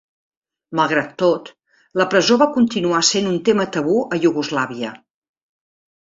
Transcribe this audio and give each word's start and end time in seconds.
Malgrat 0.77 1.11
tot, 1.23 1.49
la 2.01 2.07
presó 2.13 2.37
va 2.41 2.47
continuar 2.55 3.01
sent 3.09 3.27
un 3.33 3.35
tema 3.49 3.67
tabú 3.75 3.99
a 4.17 4.19
Iugoslàvia. 4.23 4.95